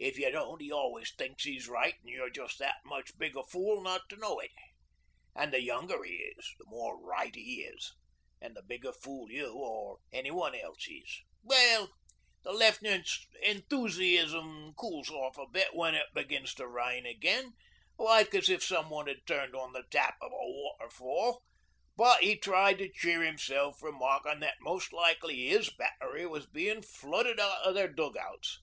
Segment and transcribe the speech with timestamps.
[0.00, 3.44] If you don't, 'e always thinks 'e's right an' you're just that much big a
[3.44, 4.50] fool not to know it.
[5.32, 7.94] An' the younger 'e is, the more right 'e is,
[8.40, 11.22] an' the bigger fool you or anyone else is.
[11.44, 11.92] 'Well,
[12.42, 17.54] the Left'nant's enthoosy ism cools off a bit when it begins to rain again
[17.96, 21.44] like as if some one had turned on the tap o' a waterfall,
[21.96, 27.38] but he tried to cheer himself remarkin' that most likely 'is Battery was bein' flooded
[27.38, 28.58] out of their dug outs.